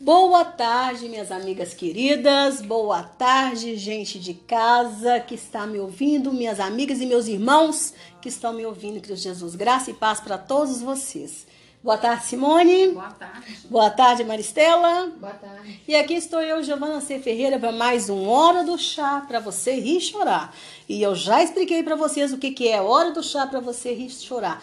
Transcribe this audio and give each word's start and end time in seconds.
Boa 0.00 0.44
tarde, 0.44 1.08
minhas 1.08 1.32
amigas 1.32 1.74
queridas. 1.74 2.62
Boa 2.62 3.02
tarde, 3.02 3.74
gente 3.74 4.20
de 4.20 4.32
casa 4.32 5.18
que 5.18 5.34
está 5.34 5.66
me 5.66 5.80
ouvindo, 5.80 6.32
minhas 6.32 6.60
amigas 6.60 7.00
e 7.00 7.06
meus 7.06 7.26
irmãos 7.26 7.94
que 8.22 8.28
estão 8.28 8.52
me 8.52 8.64
ouvindo, 8.64 9.00
Cristo 9.00 9.24
Jesus. 9.24 9.56
Graça 9.56 9.90
e 9.90 9.94
paz 9.94 10.20
para 10.20 10.38
todos 10.38 10.80
vocês. 10.80 11.48
Boa 11.82 11.98
tarde, 11.98 12.26
Simone. 12.26 12.92
Boa 12.92 13.10
tarde. 13.10 13.58
Boa 13.68 13.90
tarde, 13.90 14.24
Maristela. 14.24 15.12
Boa 15.18 15.32
tarde. 15.32 15.82
E 15.88 15.96
aqui 15.96 16.14
estou 16.14 16.40
eu, 16.40 16.62
Giovana 16.62 17.00
C. 17.00 17.18
Ferreira, 17.18 17.58
para 17.58 17.72
mais 17.72 18.08
um 18.08 18.28
Hora 18.28 18.62
do 18.62 18.78
Chá 18.78 19.24
para 19.26 19.40
você 19.40 19.80
rir 19.80 19.96
e 19.96 20.00
chorar. 20.00 20.54
E 20.88 21.02
eu 21.02 21.16
já 21.16 21.42
expliquei 21.42 21.82
para 21.82 21.96
vocês 21.96 22.32
o 22.32 22.38
que, 22.38 22.52
que 22.52 22.68
é 22.68 22.80
Hora 22.80 23.10
do 23.10 23.22
Chá 23.22 23.48
para 23.48 23.58
você 23.58 23.92
rir 23.92 24.06
e 24.06 24.10
chorar. 24.10 24.62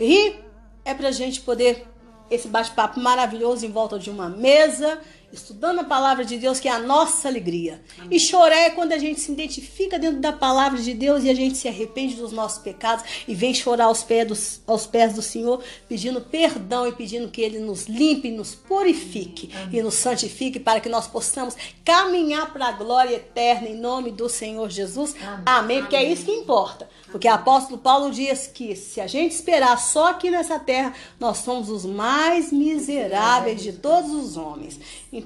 Rir 0.00 0.44
é 0.84 0.92
para 0.94 1.12
gente 1.12 1.40
poder 1.42 1.91
esse 2.34 2.48
bate-papo 2.48 2.98
maravilhoso 2.98 3.66
em 3.66 3.70
volta 3.70 3.98
de 3.98 4.10
uma 4.10 4.28
mesa, 4.28 4.98
estudando 5.32 5.80
a 5.80 5.84
palavra 5.84 6.24
de 6.24 6.36
Deus, 6.36 6.60
que 6.60 6.68
é 6.68 6.70
a 6.70 6.78
nossa 6.78 7.28
alegria. 7.28 7.82
Amém. 7.98 8.08
E 8.10 8.20
chorar 8.20 8.56
é 8.56 8.70
quando 8.70 8.92
a 8.92 8.98
gente 8.98 9.20
se 9.20 9.32
identifica 9.32 9.98
dentro 9.98 10.20
da 10.20 10.32
palavra 10.32 10.80
de 10.80 10.92
Deus 10.92 11.24
e 11.24 11.30
a 11.30 11.34
gente 11.34 11.56
se 11.56 11.68
arrepende 11.68 12.14
dos 12.16 12.32
nossos 12.32 12.58
pecados 12.58 13.04
e 13.26 13.34
vem 13.34 13.54
chorar 13.54 13.86
aos 13.86 14.02
pés, 14.02 14.26
dos, 14.26 14.60
aos 14.66 14.86
pés 14.86 15.14
do 15.14 15.22
Senhor, 15.22 15.62
pedindo 15.88 16.20
perdão 16.20 16.86
e 16.86 16.92
pedindo 16.92 17.28
que 17.28 17.40
Ele 17.40 17.58
nos 17.58 17.86
limpe, 17.86 18.30
nos 18.30 18.54
purifique 18.54 19.50
Amém. 19.54 19.80
e 19.80 19.82
nos 19.82 19.94
santifique 19.94 20.60
para 20.60 20.80
que 20.80 20.88
nós 20.88 21.06
possamos 21.06 21.56
caminhar 21.84 22.52
para 22.52 22.68
a 22.68 22.72
glória 22.72 23.16
eterna 23.16 23.68
em 23.68 23.76
nome 23.76 24.10
do 24.10 24.28
Senhor 24.28 24.68
Jesus. 24.70 25.14
Amém. 25.22 25.42
Amém. 25.46 25.80
Porque 25.80 25.96
é 25.96 26.04
isso 26.04 26.24
que 26.24 26.32
importa. 26.32 26.88
Porque 27.10 27.28
o 27.28 27.32
apóstolo 27.32 27.78
Paulo 27.78 28.10
diz 28.10 28.46
que 28.46 28.74
se 28.74 29.00
a 29.00 29.06
gente 29.06 29.32
esperar 29.32 29.78
só 29.78 30.08
aqui 30.08 30.30
nessa 30.30 30.58
terra, 30.58 30.94
nós 31.20 31.38
somos 31.38 31.68
os 31.68 31.84
mais 31.84 32.50
miseráveis 32.50 33.62
de 33.62 33.74
todos 33.74 34.10
os 34.10 34.36
homens. 34.38 34.80
Então, 35.12 35.21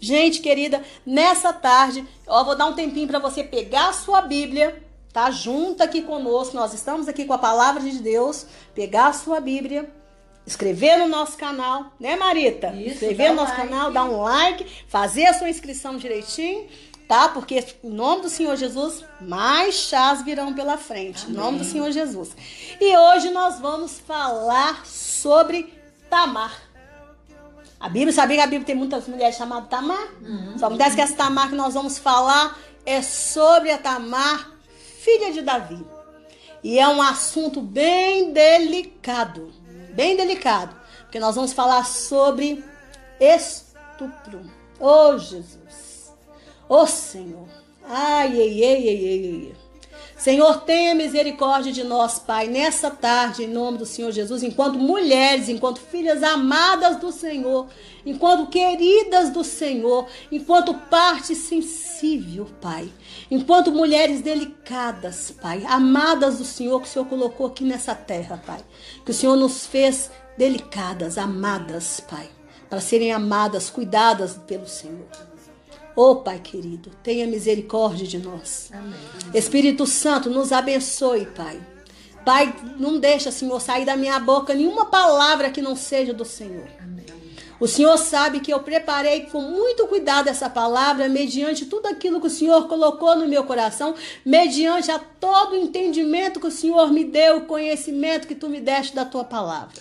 gente 0.00 0.40
querida, 0.40 0.82
nessa 1.04 1.52
tarde, 1.52 2.04
eu 2.26 2.44
vou 2.44 2.56
dar 2.56 2.66
um 2.66 2.74
tempinho 2.74 3.08
para 3.08 3.18
você 3.18 3.44
pegar 3.44 3.88
a 3.88 3.92
sua 3.92 4.20
Bíblia, 4.22 4.82
tá? 5.12 5.30
Junto 5.30 5.82
aqui 5.82 6.02
conosco, 6.02 6.56
nós 6.56 6.72
estamos 6.72 7.08
aqui 7.08 7.24
com 7.24 7.32
a 7.32 7.38
palavra 7.38 7.82
de 7.82 7.98
Deus, 7.98 8.46
pegar 8.74 9.08
a 9.08 9.12
sua 9.12 9.40
Bíblia, 9.40 9.90
escrever 10.46 10.96
no 10.98 11.08
nosso 11.08 11.36
canal, 11.36 11.92
né, 12.00 12.16
Marita? 12.16 12.68
Isso, 12.68 12.94
escrever 12.94 13.30
no 13.30 13.36
nosso 13.36 13.52
like. 13.52 13.68
canal, 13.68 13.92
dar 13.92 14.04
um 14.04 14.22
like, 14.22 14.66
fazer 14.88 15.26
a 15.26 15.34
sua 15.34 15.48
inscrição 15.48 15.96
direitinho 15.96 16.68
tá? 17.12 17.28
Porque 17.28 17.62
em 17.84 17.90
nome 17.90 18.22
do 18.22 18.30
Senhor 18.30 18.56
Jesus, 18.56 19.04
mais 19.20 19.74
chás 19.74 20.24
virão 20.24 20.54
pela 20.54 20.78
frente. 20.78 21.26
Amém. 21.26 21.36
Em 21.36 21.38
nome 21.38 21.58
do 21.58 21.64
Senhor 21.66 21.90
Jesus. 21.92 22.34
E 22.80 22.96
hoje 22.96 23.30
nós 23.30 23.60
vamos 23.60 23.98
falar 24.00 24.86
sobre 24.86 25.70
Tamar. 26.08 26.71
A 27.82 27.88
Bíblia, 27.88 28.12
sabia 28.12 28.36
que 28.36 28.42
a 28.42 28.46
Bíblia 28.46 28.64
tem 28.64 28.76
muitas 28.76 29.08
mulheres 29.08 29.34
chamadas 29.34 29.68
Tamar? 29.68 30.06
Uhum. 30.22 30.56
Só 30.56 30.66
acontece 30.66 30.94
que 30.94 31.02
essa 31.02 31.16
Tamar 31.16 31.48
que 31.48 31.56
nós 31.56 31.74
vamos 31.74 31.98
falar 31.98 32.56
é 32.86 33.02
sobre 33.02 33.72
a 33.72 33.78
Tamar, 33.78 34.52
filha 35.00 35.32
de 35.32 35.42
Davi. 35.42 35.84
E 36.62 36.78
é 36.78 36.86
um 36.86 37.02
assunto 37.02 37.60
bem 37.60 38.32
delicado. 38.32 39.52
Bem 39.94 40.16
delicado. 40.16 40.76
Porque 41.00 41.18
nós 41.18 41.34
vamos 41.34 41.52
falar 41.52 41.84
sobre 41.84 42.64
estupro. 43.18 44.48
Oh, 44.78 45.18
Jesus. 45.18 46.14
Oh, 46.68 46.86
Senhor, 46.86 47.48
ai, 47.84 48.28
ai, 48.28 48.64
ai, 48.64 48.88
ai, 48.88 49.52
ai. 49.52 49.61
Senhor, 50.22 50.60
tenha 50.60 50.94
misericórdia 50.94 51.72
de 51.72 51.82
nós, 51.82 52.20
Pai, 52.20 52.46
nessa 52.46 52.88
tarde, 52.88 53.42
em 53.42 53.48
nome 53.48 53.78
do 53.78 53.84
Senhor 53.84 54.12
Jesus, 54.12 54.44
enquanto 54.44 54.78
mulheres, 54.78 55.48
enquanto 55.48 55.80
filhas 55.80 56.22
amadas 56.22 56.98
do 56.98 57.10
Senhor, 57.10 57.66
enquanto 58.06 58.48
queridas 58.48 59.30
do 59.30 59.42
Senhor, 59.42 60.06
enquanto 60.30 60.74
parte 60.74 61.34
sensível, 61.34 62.46
Pai, 62.60 62.88
enquanto 63.28 63.72
mulheres 63.72 64.20
delicadas, 64.20 65.32
Pai, 65.42 65.64
amadas 65.66 66.38
do 66.38 66.44
Senhor, 66.44 66.80
que 66.80 66.86
o 66.86 66.90
Senhor 66.90 67.06
colocou 67.06 67.48
aqui 67.48 67.64
nessa 67.64 67.92
terra, 67.92 68.40
Pai, 68.46 68.60
que 69.04 69.10
o 69.10 69.14
Senhor 69.14 69.34
nos 69.34 69.66
fez 69.66 70.08
delicadas, 70.38 71.18
amadas, 71.18 71.98
Pai, 71.98 72.30
para 72.70 72.80
serem 72.80 73.10
amadas, 73.10 73.70
cuidadas 73.70 74.38
pelo 74.46 74.68
Senhor. 74.68 75.31
Ô 75.94 76.10
oh, 76.10 76.16
Pai 76.16 76.38
querido, 76.38 76.90
tenha 77.02 77.26
misericórdia 77.26 78.06
de 78.06 78.18
nós. 78.18 78.70
Amém. 78.72 78.94
Espírito 79.34 79.86
Santo, 79.86 80.30
nos 80.30 80.52
abençoe, 80.52 81.26
Pai. 81.26 81.60
Pai, 82.24 82.54
não 82.78 82.98
deixa, 82.98 83.30
Senhor, 83.30 83.60
sair 83.60 83.84
da 83.84 83.96
minha 83.96 84.18
boca 84.18 84.54
nenhuma 84.54 84.86
palavra 84.86 85.50
que 85.50 85.60
não 85.60 85.76
seja 85.76 86.14
do 86.14 86.24
Senhor. 86.24 86.68
Amém. 86.80 87.02
O 87.62 87.68
Senhor 87.68 87.96
sabe 87.96 88.40
que 88.40 88.52
eu 88.52 88.58
preparei 88.58 89.26
com 89.26 89.40
muito 89.40 89.86
cuidado 89.86 90.28
essa 90.28 90.50
palavra, 90.50 91.08
mediante 91.08 91.66
tudo 91.66 91.86
aquilo 91.86 92.20
que 92.20 92.26
o 92.26 92.30
Senhor 92.30 92.66
colocou 92.66 93.14
no 93.14 93.28
meu 93.28 93.44
coração, 93.44 93.94
mediante 94.24 94.90
a 94.90 94.98
todo 94.98 95.52
o 95.52 95.56
entendimento 95.56 96.40
que 96.40 96.46
o 96.48 96.50
Senhor 96.50 96.90
me 96.90 97.04
deu, 97.04 97.36
o 97.36 97.46
conhecimento 97.46 98.26
que 98.26 98.34
tu 98.34 98.48
me 98.48 98.60
deste 98.60 98.96
da 98.96 99.04
tua 99.04 99.22
palavra. 99.22 99.80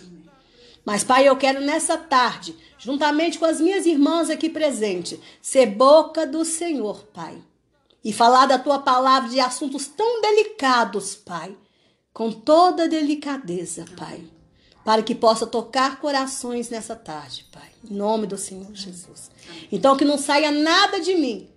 Mas, 0.86 1.04
Pai, 1.04 1.28
eu 1.28 1.36
quero 1.36 1.60
nessa 1.62 1.98
tarde, 1.98 2.56
juntamente 2.81 3.38
com 3.38 3.46
as 3.46 3.62
minhas 3.62 3.86
irmãs 3.86 4.30
aqui 4.30 4.50
presentes, 4.50 5.19
ser 5.42 5.68
boca 5.68 6.25
do 6.25 6.44
Senhor, 6.44 7.03
Pai. 7.14 7.38
E 8.03 8.12
falar 8.12 8.47
da 8.47 8.58
tua 8.58 8.80
palavra 8.80 9.30
de 9.30 9.40
assuntos 9.40 9.88
tão 9.88 10.22
delicados, 10.22 11.16
Pai. 11.16 11.56
Com 12.12 12.31
toda 12.31 12.90
delicadeza, 12.90 13.86
Pai. 13.96 14.24
Para 14.84 15.03
que 15.03 15.14
possa 15.14 15.46
tocar 15.46 16.02
corações 16.02 16.69
nessa 16.69 16.96
tarde, 16.96 17.46
Pai. 17.52 17.69
Em 17.88 17.94
nome 17.94 18.25
do 18.25 18.38
Senhor 18.38 18.74
Jesus. 18.74 19.30
Então, 19.72 19.96
que 19.96 20.03
não 20.03 20.18
saia 20.18 20.50
nada 20.50 21.00
de 21.00 21.13
mim, 21.13 21.48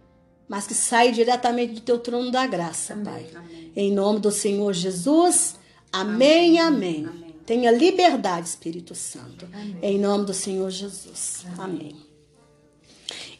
mas 0.46 0.66
que 0.66 0.74
saia 0.74 1.10
diretamente 1.10 1.72
do 1.72 1.80
teu 1.80 1.98
trono 1.98 2.30
da 2.30 2.46
graça, 2.46 2.94
Pai. 3.02 3.26
Em 3.74 3.90
nome 3.90 4.20
do 4.20 4.30
Senhor 4.30 4.74
Jesus. 4.74 5.56
amém. 5.90 6.58
amém. 6.60 7.06
amém. 7.06 7.33
Tenha 7.46 7.70
liberdade, 7.70 8.48
Espírito 8.48 8.94
Santo. 8.94 9.46
Amém. 9.52 9.78
Em 9.82 9.98
nome 9.98 10.24
do 10.24 10.34
Senhor 10.34 10.70
Jesus. 10.70 11.44
Amém. 11.58 11.64
Amém. 11.64 12.06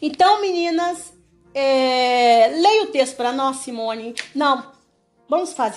Então, 0.01 0.41
meninas, 0.41 1.15
é, 1.55 2.49
leia 2.49 2.83
o 2.85 2.89
texto 2.89 3.17
para 3.17 3.33
nós, 3.33 3.57
Simone. 3.59 4.15
Não, 4.35 4.73
vamos 5.29 5.53
fazer 5.53 5.73